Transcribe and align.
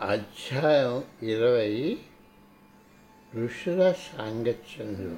అధ్యాయం 0.00 1.04
ఇరవై 1.28 1.98
ఋషుల 3.34 3.92
సాంగత్యంలో. 3.92 5.16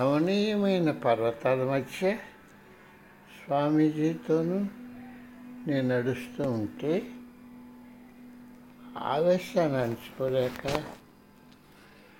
రమణీయమైన 0.00 0.90
పర్వతాల 0.90 1.62
మధ్య 1.62 2.16
స్వామీజీతోనూ 3.36 4.66
నేను 5.66 5.88
నడుస్తూ 5.88 6.50
ఉంటే 6.50 7.10
ఆవేశాన్ని 8.98 9.78
అణచుకోలేక 9.78 10.84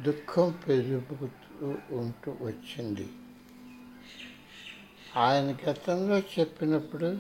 దుఃఖం 0.02 0.54
పెరుగుతూ 0.68 1.74
ఉంటూ 1.96 2.36
వచ్చింది. 2.40 3.08
ఆయన 5.16 5.70
గతంలో 5.70 6.18
చెప్పినప్పుడు 6.18 7.18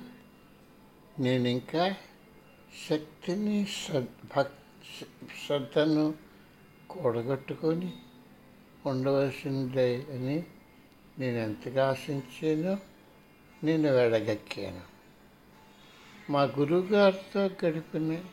నేను 1.18 1.48
ఇంకా 1.48 1.96
శక్తిని 2.90 3.66
భక్తి 4.36 5.06
శ్రద్ధను 5.46 6.14
కూడగట్టుకొని 6.90 7.92
ఉండవలసిందే 8.86 10.06
అని 10.10 10.44
నేను 11.18 11.36
ఎంతగా 11.36 11.90
ఆశించానో 11.90 12.78
నేను 13.64 13.92
వెడగక్కాను. 13.92 14.80
మా 16.32 16.42
గురువుగారితో 16.42 17.66
గడిపిన 17.66 18.24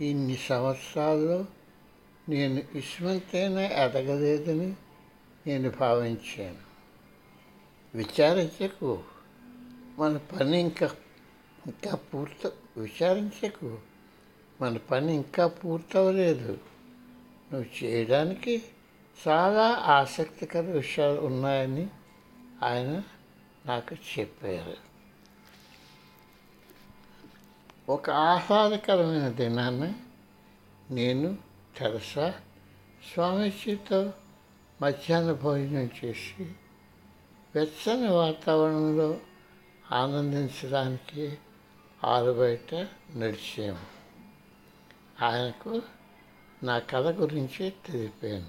ఇన్ని 0.00 0.36
సంవత్సరాల్లో 0.36 1.44
నేను 2.28 2.62
ఇసుమంతైనా 2.74 3.60
ఎదగలేదని 3.60 4.76
నేను 5.46 5.70
భావించాను. 5.70 6.66
విచారించకు 7.94 9.02
మన 9.98 10.16
పని 10.16 10.60
ఇంకా 10.60 10.90
ఇంకా 11.66 11.96
పూర్త 11.96 12.52
విచారించకు. 12.76 13.78
మన 14.60 14.76
పని 14.76 15.14
ఇంకా 15.14 15.46
పూర్తవలేదు. 15.46 16.58
నువ్వు 17.52 17.84
చేయడానికి 17.84 18.62
చాలా 19.28 19.68
ఆసక్తికర 19.72 20.60
విషయాలు 20.60 21.20
ఉన్నాయని 21.20 21.88
ఆయన 22.64 23.02
నాకు 23.66 23.94
చెప్పారు. 23.94 24.86
ఒక 27.88 28.10
ఆహ్లాదకరమైన 28.10 29.28
దినాన 29.28 29.92
నేను 30.90 31.38
తెరసా 31.78 32.34
స్వామీజీతో 33.14 34.12
మధ్యాహ్న 34.82 35.32
భోజనం 35.32 35.90
చేసి 36.04 36.52
వెచ్చని 37.54 38.08
వాతావరణంలో 38.08 39.20
ఆనందించడానికి 39.92 41.38
ఆరుబయట 42.06 42.74
నడిచాము. 43.16 43.96
ఆయనకు 45.24 45.82
నా 46.62 46.78
కథ 46.78 47.06
గురించి 47.06 47.70
తెలిపాను. 47.70 48.46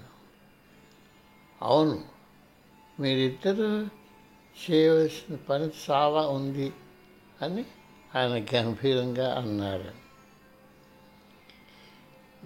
అవును 1.62 2.04
మీరిద్దరూ 3.00 3.86
చేయవలసిన 4.70 5.36
పని 5.36 5.70
చాలా 5.90 6.28
ఉంది 6.28 6.72
అని 7.42 7.64
ఆయన 8.16 8.46
గంభీరంగా 8.54 9.38
అన్నారు. 9.38 9.90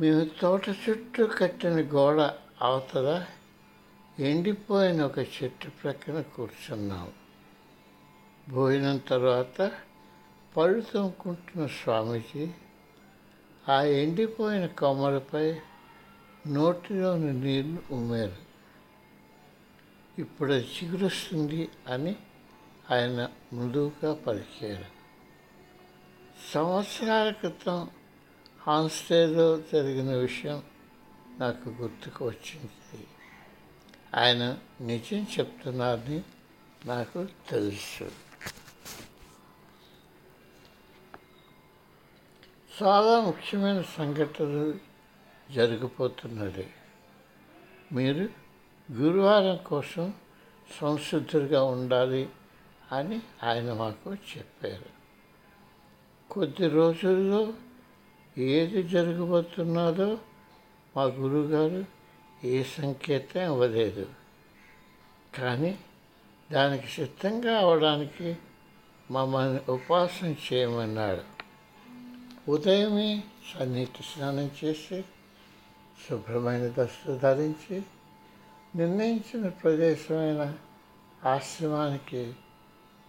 మేము 0.00 0.30
తోట 0.40 0.68
చుట్టూ 0.68 1.26
కట్టిన 1.26 1.80
గోడ 1.80 2.20
అవతల 2.62 3.26
ఎండిపోయిన 4.18 5.02
ఒక 5.02 5.18
చెట్టు 5.18 5.68
ప్రక్కన 5.82 6.20
కూర్చున్నాం. 6.20 7.12
భోజనం 8.48 8.98
తర్వాత 8.98 9.72
పళ్ళు 10.56 10.80
తోముకుంటున్న 10.80 11.66
స్వామీజీ 11.66 12.50
ఆ 13.68 13.82
ఎండిపోయిన 13.82 14.66
కొమ్మలపై 14.66 15.60
నోటిలోని 16.46 17.32
నీళ్ళు 17.32 17.94
ఉమ్మారు. 17.94 18.36
ఇప్పుడు 20.18 20.52
చిగురుస్తుంది 20.52 21.68
అని 21.88 22.16
ఆయన 22.90 23.28
మృదువుగా 23.52 24.14
పలికారు. 24.14 24.84
సంవత్సరాల 26.54 27.30
క్రితం 27.30 27.90
హాన్స్టేలో 28.62 29.60
జరిగిన 29.72 30.16
విషయం 30.16 30.62
నాకు 31.40 31.68
గుర్తుకు 31.68 32.24
వచ్చింది. 32.24 33.06
ఆయన 34.14 34.58
నిజం 34.80 35.26
చెప్తున్నారని 35.38 36.22
నాకు 36.86 37.26
తెలుసు. 37.50 38.31
చాలా 42.82 43.20
ముఖ్యమైన 43.20 43.82
సంఘటనలు 43.82 44.74
జరిగిపోతున్నది. 45.52 46.70
మీరు 47.92 48.28
గురువారం 48.92 49.56
కోసం 49.56 50.14
సంసిద్ధులుగా 50.80 51.64
ఉండాలి 51.64 52.28
అని 52.92 53.20
ఆయన 53.42 53.72
మాకు 53.72 54.14
చెప్పారు. 54.14 55.02
కొద్ది 56.32 56.68
రోజుల్లో 56.68 57.52
ఏది 58.38 58.82
జరగబోతున్నదో 58.82 60.18
మా 60.96 61.02
గురువుగారు 61.02 61.84
ఏ 62.46 62.62
సంకేతం 62.62 63.42
ఇవ్వలేదు. 63.44 64.06
కానీ 65.34 65.78
దానికి 66.52 66.86
సిద్ధంగా 66.86 67.58
అవడానికి 67.58 68.36
మమ్మల్ని 69.10 69.72
ఉపాసన 69.72 70.34
చేయమన్నాడు. 70.52 71.31
ఉదయమే 72.48 73.22
సన్నిహిత 73.54 74.02
స్నానం 74.02 74.50
చేసి 74.64 75.04
శుభ్రమైన 76.08 76.68
దస్తులు 76.68 77.18
ధరించి 77.18 77.82
నిర్ణయించిన 78.76 79.48
ప్రదేశమైన 79.48 80.54
ఆశ్రమానికి 81.24 82.34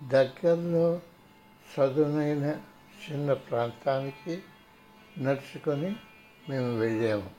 దగ్గరలో 0.03 1.01
చదునైన 1.69 2.61
చిన్న 3.03 3.33
ప్రాంతానికి 3.33 4.41
నడుచుకొని 5.17 5.95
మేము 6.49 6.79
వెళ్ళాము. 6.79 7.29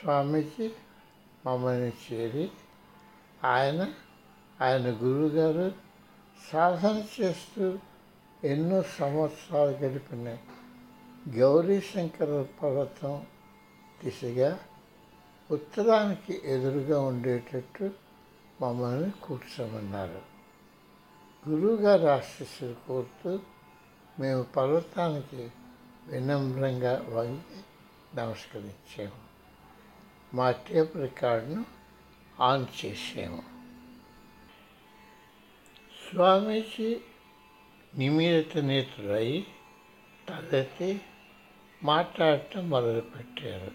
స్వామీజీ 0.00 0.70
మమ్మల్ని 1.46 1.92
చేరి 2.12 2.50
ఆయన 3.44 3.94
ఆయన 4.60 4.86
గురువుగారు 4.86 5.72
సాధన 6.52 7.04
చేస్తూ 7.20 7.78
ఎన్నో 8.44 8.82
సంవత్సరాలు 8.82 9.70
గడిపినాయి. 9.70 10.38
గౌరీశంకర 11.36 12.46
పర్వతం 12.62 13.26
దిశగా 14.04 14.60
ఉత్తరానికి 15.50 16.40
ఎదురుగా 16.44 17.00
ఉండేటట్టు 17.00 17.90
మమ్మల్ని 18.60 19.10
కూర్చోమన్నారు. 19.10 20.22
గురువుగారు 21.48 22.06
ఆశీస్సులు 22.06 22.76
కోరుతూ 22.88 23.40
మేము 24.20 24.42
పర్వతానికి 24.42 25.50
వినమ్రంగా 26.06 27.06
వంగి 27.08 27.60
నమస్కరించాము. 28.16 29.28
మా 30.34 30.50
టేప్ 30.50 30.96
రికార్డును 30.96 31.64
ఆన్ 32.40 32.66
చేసాము 32.84 33.42
స్వామీజీ 36.10 37.00
నిమిరిత 37.98 38.58
నేత్రులై 38.58 39.44
తలెత్తి 40.28 41.00
మాట్లాడటం 41.82 42.70
మొదలుపెట్టారు. 42.70 43.70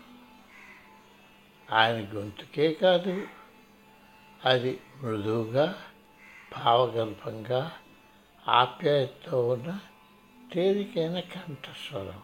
ఆయన 1.74 2.08
గొంతుకే 2.14 2.74
కాదు 2.74 3.28
అది 4.46 4.80
మృదువుగా 5.04 5.84
భావగల్పంగా 6.58 7.72
ఆప్యాయతతో 8.48 9.48
ఉన్న 9.48 9.80
తేలికైన 10.54 11.20
కంఠస్వరం. 11.20 12.22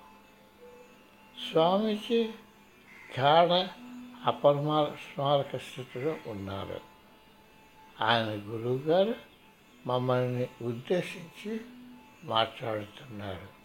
స్వామీజీ 1.51 2.29
గాఢ 3.19 3.67
అపర్మా 4.25 4.85
స్మారక 4.85 5.57
స్థితిలో 5.57 6.17
ఉన్నారు. 6.27 6.79
ఆయన 8.01 8.25
గురువుగారు 8.25 9.15
మమ్మల్ని 9.87 10.47
ఉద్దేశించి 10.61 11.61
మాట్లాడుతున్నారు. 12.23 13.58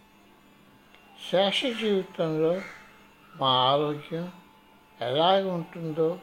శేష 1.19 1.65
జీవితంలో 1.65 2.61
మా 3.35 3.49
ఆరోగ్యం 3.51 4.31
ఎలాగ 5.01 5.49
ఉంటుందో 5.49 6.19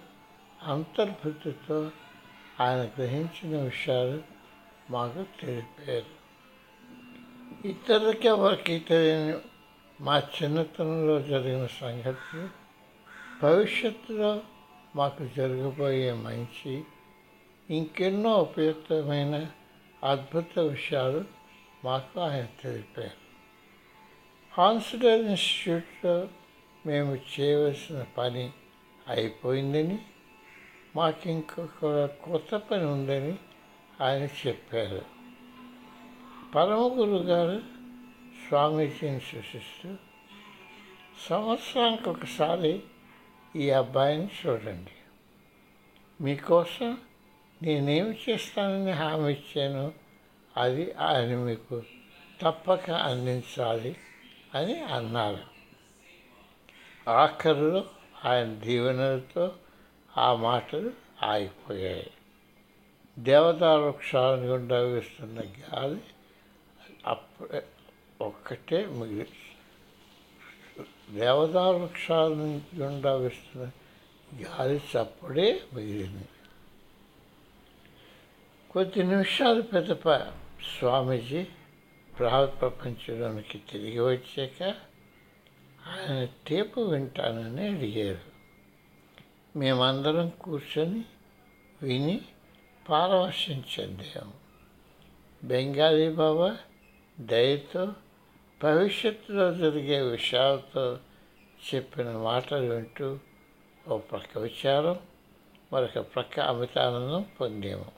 అంతర్భుతితో 0.62 1.90
ఆయన 2.60 2.82
గ్రహించిన 2.82 3.60
విషయాలు 3.62 4.22
మాకు 4.90 5.24
తెలిపారు. 5.40 6.10
ఇతరులకి 7.68 8.28
ఎవరికి 8.28 8.78
తెలియని 8.78 9.34
మా 10.00 10.18
చిన్నతనంలో 10.18 11.20
జరిగిన 11.22 11.66
సంఘటనలు 11.66 12.48
భవిష్యత్తులో 13.42 14.40
మాకు 14.96 15.24
జరగబోయే 15.36 16.12
మంచి 16.12 16.82
ఇంకెన్నో 17.70 18.32
ఉపయుక్తమైన 18.36 19.46
అద్భుత 20.04 20.58
విషయాలు 20.58 21.24
మాకు 21.84 22.20
ఆయన 22.20 22.46
తెలిపారు. 22.62 23.21
హాన్సిడర్ 24.54 25.20
ఇన్స్టిట్యూట్లో 25.20 26.28
మేము 26.86 27.14
చేయవలసిన 27.14 28.06
పని 28.18 28.50
అయిపోయిందని 29.08 29.98
మాకు 30.96 31.28
ఇంకొక 31.28 32.06
కొత్త 32.24 32.56
పని 32.56 32.84
ఉందని 32.84 33.38
ఆయన 34.00 34.22
చెప్పారు 34.46 35.02
పరమ 36.54 37.22
గారు 37.30 37.62
స్వామీజీని 38.48 39.20
సూచిస్తూ 39.20 39.96
సంవత్సరానికి 41.28 42.08
ఒకసారి 42.08 42.82
ఈ 43.56 43.70
అబ్బాయిని 43.70 44.28
చూడండి 44.46 44.92
మీకోసం 46.20 46.98
నేనేమి 47.62 48.16
చేస్తానని 48.30 48.92
హామీ 48.92 49.32
ఇచ్చాను 49.32 49.92
అది 50.56 50.92
ఆయన 51.00 51.36
మీకు 51.36 51.82
తప్పక 52.42 52.90
అందించాలి 52.90 53.96
అని 54.54 54.80
అన్నారు 54.80 55.44
ఆఖరులో 57.10 57.86
ఆయన 58.24 58.54
దీవెనలతో 58.54 59.52
ఆ 60.18 60.34
మాటలు 60.34 60.92
ఆగిపోయాయి. 61.22 62.10
దేవతా 63.18 63.76
వృక్షాలను 63.76 64.46
గుండా 64.46 64.78
వీస్తున్న 64.80 65.40
గాలి 65.40 66.00
అప్పుడే 67.06 67.62
ఒక్కటే 68.20 68.86
మిగిలి 68.86 69.26
దేవతా 71.10 71.68
వృక్షాల 71.70 72.32
గుండా 72.78 73.14
వీస్తున్న 73.14 73.70
గాలి 74.42 74.80
చప్పుడే 74.96 75.60
మిగిలింది 75.74 76.24
కొద్ది 78.70 79.02
నిమిషాలు 79.02 79.62
పెద్దప 79.62 80.08
స్వామీజీ 80.78 81.46
ప్రాగ్ 82.22 82.60
ప్రపంచంలోనికి 82.60 83.58
తిరిగి 83.58 84.00
వచ్చాక 84.00 84.62
ఆయన 85.86 86.28
టేపు 86.46 86.80
వింటానని 86.80 87.68
అడిగారు. 87.68 88.18
మేమందరం 89.58 90.28
కూర్చొని 90.28 91.04
విని 91.82 92.20
పారవశ్యం 92.88 93.64
చెందాము 93.80 94.32
బెంగాలీ 95.44 96.12
బాబా 96.12 96.56
దయతో 97.20 97.92
భవిష్యత్తులో 98.62 99.54
జరిగే 99.54 100.00
విషయాలతో 100.00 100.98
చెప్పిన 101.74 102.10
మాటలు 102.10 102.74
వింటూ 102.74 103.18
ఓ 103.88 103.98
ప్రక్క 103.98 104.38
విచారం 104.38 104.98
మరొక 105.72 105.98
ప్రక్క 105.98 106.40
అమితానందం 106.40 107.24
పొందాము. 107.40 107.92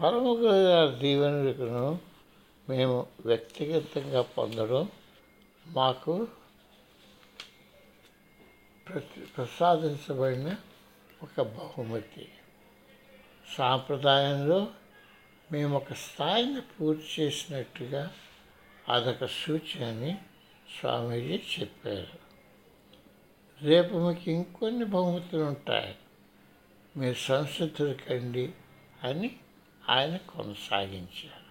పరమ 0.00 0.36
గారి 0.40 1.16
మేము 2.68 3.06
వ్యక్తిగతంగా 3.26 4.22
పొందడం 4.22 4.88
మాకు 5.66 6.28
ప్రతి 8.88 9.20
ప్రసాదించబడిన 9.20 10.56
ఒక 11.22 11.42
బహుమతి. 11.42 12.28
సాంప్రదాయంలో 13.56 14.68
మేము 15.52 15.76
ఒక 15.76 15.92
స్థాయిని 15.92 16.60
పూర్తి 16.60 17.22
చేసినట్టుగా 17.22 18.14
అదొక 18.88 19.24
సూచనని 19.24 20.18
స్వామీజీ 20.80 21.42
చెప్పారు. 21.60 22.18
రేపు 23.64 23.94
మీకు 23.94 24.30
ఇంకొన్ని 24.30 24.84
బహుమతులు 24.84 25.42
ఉంటాయి. 25.42 25.96
మీరు 26.96 27.14
సంసిద్ధులు 27.14 27.94
కండి 27.94 28.52
అని 29.02 29.36
ఆయన 29.88 30.16
కొనసాగించారు. 30.16 31.45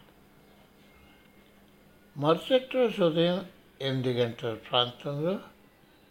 మరుసటి 2.17 2.69
రోజు 2.73 3.03
ఉదయం 3.03 3.45
ఎనిమిది 3.81 4.13
గంటల 4.13 4.53
ప్రాంతంలో 4.53 5.39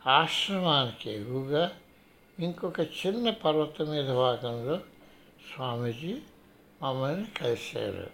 ఆశ్రమానికి 0.06 1.10
ఎగువగా 1.10 1.72
ఇంకొక 2.38 2.80
చిన్న 2.80 3.30
పర్వతం 3.30 3.90
మీద 3.90 4.08
భాగంలో 4.08 4.80
స్వామీజీ 5.52 6.20
మమ్మల్ని 6.82 7.26
కలిశారు. 7.40 8.10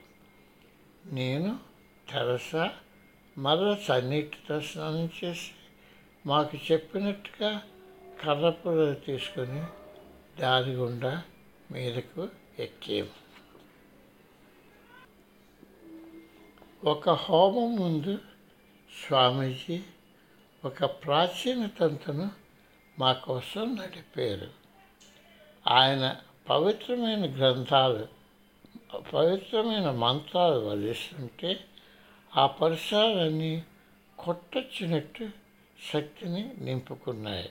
నేను 1.06 1.58
తెరసా 2.08 2.70
మరో 3.38 3.72
చన్నీటితో 3.74 4.60
స్నానం 4.60 5.10
చేసి 5.24 5.50
మాకు 6.26 6.72
చెప్పినట్టుగా 6.72 7.62
కర్రపురలు 8.24 8.94
తీసుకొని 8.94 9.62
దారి 10.40 10.70
గుండా 10.70 11.22
మీదకు 11.70 12.28
ఎక్కాము. 12.58 13.19
ఒక 16.84 17.10
హోమం 17.10 17.76
ముందు 17.76 18.18
స్వామీజీ 19.06 19.82
ఒక 20.64 20.84
ప్రాచీన 20.84 21.66
తంతును 21.66 22.30
మా 22.98 23.12
కోసం 23.12 23.76
నడిపారు. 23.76 24.50
ఆయన 25.68 26.16
పవిత్రమైన 26.50 27.38
గ్రంథాలు 27.38 28.06
పవిత్రమైన 28.98 29.90
మంత్రాలు 29.90 30.60
వదిలిస్తుంటే 30.60 31.64
ఆ 32.36 32.46
పరిసరాలన్నీ 32.46 33.64
కొట్టొచ్చినట్టు 34.18 35.28
శక్తిని 35.92 36.52
నింపుకున్నాయి. 36.58 37.50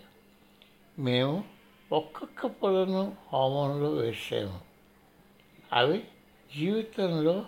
మేము 1.00 1.44
ఒక్కొక్క 1.92 2.48
పొలను 2.48 3.18
హోమంలో 3.34 3.90
వేసాము. 3.90 4.62
అవి 5.74 6.04
జీవితంలో 6.56 7.46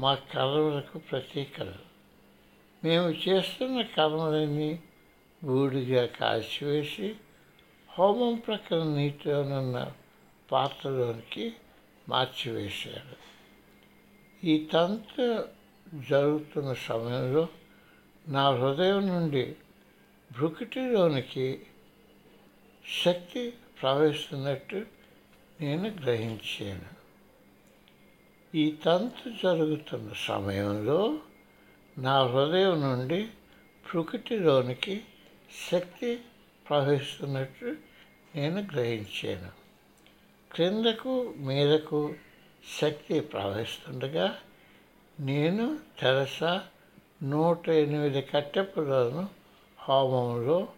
మా 0.00 0.14
కర్మలకు 0.14 0.98
ప్రతీకలు. 0.98 1.74
మేము 2.84 3.08
చేస్తున్న 3.08 3.82
కర్మలన్నీ 3.82 4.82
బూడిగా 5.44 6.06
కాల్చివేసి 6.06 7.14
హోమం 7.98 8.34
ప్రక్కన 8.34 8.82
నీటిలోనున్న 8.82 9.92
పాత్రలోనికి 10.52 11.52
మార్చివేశారు. 12.08 13.16
ఈ 14.46 14.64
తంతు 14.64 15.44
జరుగుతున్న 16.10 16.72
సమయంలో 16.72 17.48
నా 18.28 18.50
హృదయం 18.50 19.06
నుండి 19.06 19.56
భృకుటిలోనికి 20.38 21.66
శక్తి 23.04 23.52
ప్రవహిస్తున్నట్టు 23.82 24.86
నేను 25.60 25.88
గ్రహించాను. 25.88 26.93
ఈ 28.54 28.70
తంతు 28.70 29.30
జరుగుతున్న 29.42 30.12
సమయంలో 30.16 31.18
నా 31.98 32.26
హృదయం 32.26 32.80
నుండి 32.80 33.28
ప్రకృతిలోనికి 33.92 35.04
శక్తి 35.72 36.20
ప్రవహిస్తున్నట్టు 36.68 37.74
నేను 38.34 38.62
గ్రహించాను. 38.62 39.50
క్రిందకు 40.52 41.34
మీదకు 41.36 42.14
శక్తి 42.80 43.20
ప్రవహిస్తుండగా 43.20 44.38
నేను 45.20 45.78
తెరస 45.98 46.60
నూట 47.22 47.68
ఎనిమిది 47.68 48.22
కట్టెపులను 48.22 49.28
హోమంలో 49.88 50.68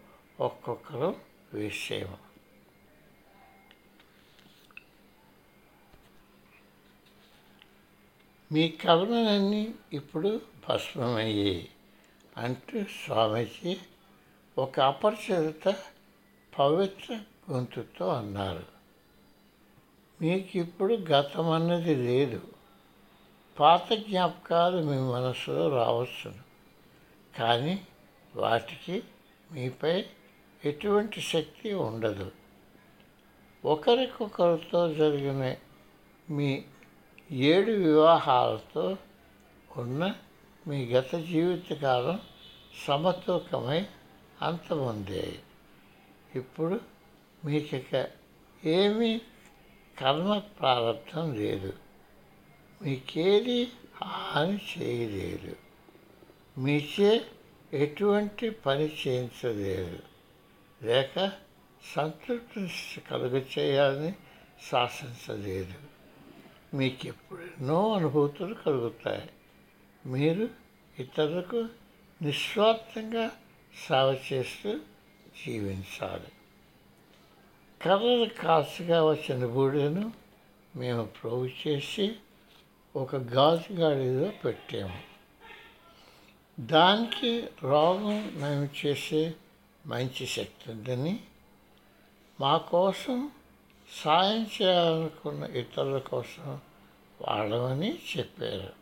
ఒక్కొక్కరు 0.41 1.15
వేసాము 1.53 2.26
మీ 8.53 8.69
కర్మలన్నీ 8.69 9.75
ఇప్పుడు 9.93 10.41
భస్మమయ్యాయి 10.69 11.69
అంటూ 12.37 12.83
స్వామీజీ 12.83 13.77
ఒక 14.59 14.81
అపరిచిత 14.81 15.77
పవిత్ర 16.59 17.21
గొంతుతో 17.51 18.09
అన్నారు. 18.09 18.63
మీకు 20.21 20.59
ఇప్పుడు 20.59 20.95
గతం 20.95 21.51
అన్నది 21.51 21.95
లేదు. 21.95 22.43
పాత 23.61 23.93
జ్ఞాపకాలు 23.93 24.77
మీ 24.77 24.99
మనసులో 24.99 25.69
రావచ్చును. 25.69 26.43
కానీ 27.39 27.87
వాటికి 28.37 29.03
మీపై 29.53 30.05
ఎటువంటి 30.65 31.21
శక్తి 31.21 31.73
ఉండదు. 31.73 32.33
ఒకరికొకరితో 33.65 34.93
జరిగిన 34.93 35.57
మీ 36.31 36.65
ఏడు 37.31 37.71
వివాహాలతో 37.71 38.97
ఉన్న 39.77 40.15
మీ 40.67 40.87
గత 40.87 41.15
జీవితకాలం 41.17 42.21
సమతూకమై 42.87 43.87
అంతమొందాయి 44.43 45.43
ఇప్పుడు 46.35 46.81
మీకు 47.45 48.05
ఏమీ 48.65 49.21
కర్మ 49.99 50.39
ప్రారంభం 50.39 51.35
లేదు. 51.35 51.73
మీకేది 52.83 53.73
హాని 54.03 54.61
చేయలేదు. 54.79 55.57
మీచే 56.59 57.27
ఎటువంటి 57.73 58.51
పని 58.51 58.85
చేయించలేదు. 58.85 59.99
లేక 60.83 61.33
సంతృప్తి 61.97 63.01
కలుగ 63.11 63.43
చేయాలని 63.59 64.15
శాసించలేదు. 64.71 65.96
మీకు 66.77 67.07
ఎప్పుడెన్నో 67.07 67.93
అనుభూతులు 67.93 68.55
కలుగుతాయి. 68.55 69.31
మీరు 70.07 70.49
ఇతరులకు 70.99 71.69
నిస్వార్థంగా 72.23 73.31
సేవ 73.89 74.19
చేస్తూ 74.33 74.79
జీవించాలి. 75.47 76.33
కర్రలు 77.83 78.29
కాసుగా 78.29 79.05
వచ్చిన 79.05 79.47
బూడెను 79.47 80.13
మేము 80.77 81.05
ప్రోగు 81.05 81.51
చేసి 81.69 82.17
ఒక 82.97 83.17
గాజు 83.17 83.73
గాడిలో 83.73 84.33
పెట్టాము. 84.45 85.17
దానికి 86.61 87.49
రోగం 87.63 88.33
మేము 88.35 88.87
చేసే 88.87 89.35
మంచి 89.87 90.27
శక్తి 90.27 90.73
ఉందని 90.73 91.21
మా 92.41 92.57
కోసం 92.57 93.31
సాయం 94.03 94.47
చేయాలనుకున్న 94.63 95.45
ఇతరుల 95.45 95.99
కోసం 95.99 96.61
వాడమని 97.21 97.99
చెప్పారు. 98.17 98.73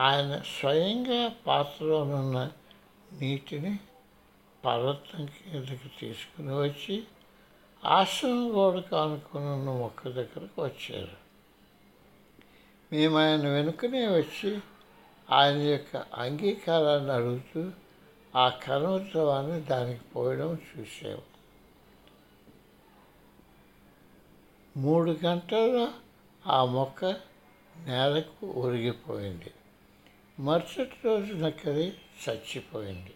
ఆయన 0.00 0.42
స్వయంగా 0.60 1.34
పాత్రలోనున్న 1.46 2.50
నీటిని 3.12 3.78
పర్వతం 4.64 5.26
కిందకి 5.26 5.90
తీసుకుని 6.00 6.54
వచ్చి 6.54 7.04
ఆశ్రమం 7.84 8.56
గోడకు 8.56 8.96
అనుకున్న 8.96 9.70
మొక్క 9.70 10.08
దగ్గరకు 10.08 10.62
వచ్చారు. 10.62 11.16
మేము 12.92 13.18
ఆయన 13.18 13.48
వెనుకనే 13.48 14.06
వచ్చి 14.06 14.60
ఆయన 15.30 15.56
యొక్క 15.56 15.96
అంగీకారాన్ని 15.96 17.12
అడుగుతూ 17.12 17.70
ఆ 18.36 18.48
కర్మోత్సవాన్ని 18.48 19.60
దానికి 19.60 20.04
పోయడం 20.04 20.54
చూసాము 20.54 21.22
మూడు 24.76 25.18
గంటల్లో 25.24 25.88
ఆ 26.46 26.64
మొక్క 26.64 27.04
నేలకు 27.76 28.46
ఒరిగిపోయింది. 28.46 29.52
మరుసటి 30.38 30.96
రోజు 31.04 31.34
నక్కది 31.34 31.98
చచ్చిపోయింది. 32.28 33.14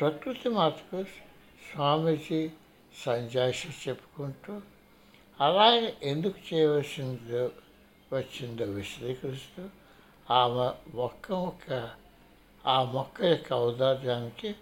ప్రకృతి 0.00 0.48
మాతకు 0.48 1.04
స్వామీజీ 1.04 2.50
సంజాషి 3.04 3.68
చెప్పుకుంటూ 3.88 4.60
అలాగే 5.40 5.96
ఎందుకు 6.02 6.54
చేయవలసిందో 6.54 7.50
వచ్చిందో 8.12 8.64
విశదీకరిస్తూ 8.64 9.68
ఆ 10.30 10.46
మొక్క 10.94 11.32
మొక్క 11.32 11.90
ఆ 12.66 12.84
మొక్క 12.84 13.22
యొక్క 13.22 13.52
ఔదార్యానికి 13.52 14.54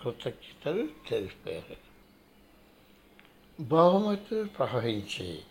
కృతజ్ఞతలు 0.00 0.88
తెలిపారు. 1.08 1.76
బహుమతులు 3.62 4.48
ప్రవహించాయి. 4.48 5.44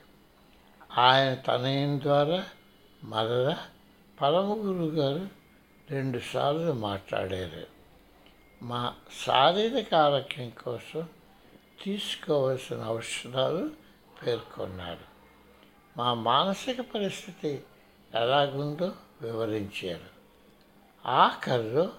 ఆయన 0.97 1.33
తనయం 1.33 2.01
ద్వారా 2.01 2.45
మరల 3.03 3.57
పరమ 4.21 4.53
గురువు 4.53 4.89
గారు 4.89 5.29
రెండుసార్లు 5.89 6.73
మాట్లాడారు. 6.73 7.67
మా 8.63 8.95
శారీరక 9.25 9.93
ఆరోగ్యం 9.95 10.49
కోసం 10.49 11.09
తీసుకోవాల్సిన 11.83 12.85
ఔషధాలు 12.87 13.71
పేర్కొన్నారు. 14.25 15.09
మా 15.97 16.13
మానసిక 16.13 16.81
పరిస్థితి 16.81 17.63
ఎలాగుందో 18.15 18.93
వివరించారు. 19.21 20.19
ఆఖరిలో 21.05 21.89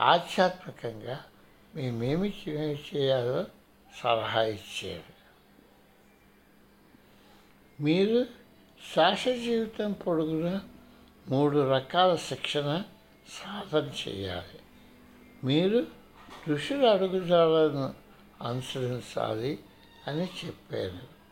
ఆధ్యాత్మికంగా 0.00 1.24
మేమేమి 1.74 2.34
చేయాలో 2.48 3.44
సలహా 4.02 4.42
ఇచ్చారు. 4.42 5.11
మీరు 7.80 8.26
శాశ్వత 8.96 9.34
జీవితం 9.34 9.92
పొడుగునా 9.92 10.60
మూడు 11.28 11.70
రకాల 11.70 12.16
శిక్షణ 12.16 12.82
సాధన 13.28 13.90
చేయాలి. 14.08 14.60
మీరు 15.44 15.86
ఋషుల 16.48 16.86
అడుగుజాలను 16.86 17.94
అనుసరించాలి 18.48 19.58
అని 20.06 20.22
చెప్పారు. 20.22 21.22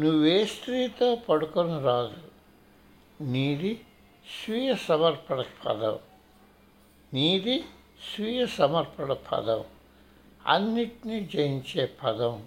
నువ్వే 0.00 0.46
స్త్రీతో 0.46 1.14
పడుకొని 1.14 1.82
రాదు 1.82 2.16
నీది 3.20 3.84
స్వీయ 4.44 4.74
సమర్పణ 4.74 5.44
పదం. 5.66 5.98
నీది 7.14 7.64
స్వీయ 8.14 8.46
సమర్పణ 8.46 9.12
పదం. 9.12 9.64
అన్నిటినీ 10.46 11.20
జయించే 11.20 11.96
పదం 12.04 12.46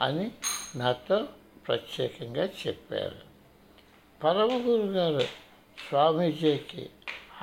అని 0.00 0.30
నాతో 0.76 1.28
ప్రత్యేకంగా 1.68 2.44
చెప్పారు. 2.44 3.28
పరమగురు 4.24 4.86
గారు 4.86 5.20
స్వామీజీకి 5.88 6.90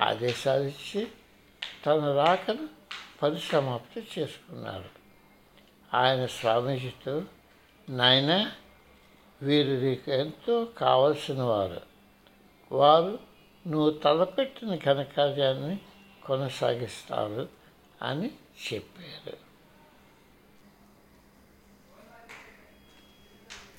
ఆదేశాలు 0.00 0.62
ఇచ్చి 0.62 1.08
తన 1.86 2.12
రాకను 2.12 2.68
పరిసమాప్తి 3.22 4.08
చేసుకున్నారు. 4.18 4.88
ఆయన 5.94 6.26
స్వామీజీతో 6.26 7.22
నాయన 7.88 8.52
వీరు 9.42 9.72
నీకు 9.72 10.10
ఎంతో 10.10 10.64
కావలసిన 10.64 11.42
వారు. 11.42 11.80
వారు 12.72 13.18
నువ్వు 13.66 13.90
తలపెట్టిన 13.90 14.76
ఘనకార్యాన్ని 14.76 15.78
కొనసాగిస్తారు 16.24 17.48
అని 18.02 18.30
చెప్పారు. 18.72 19.45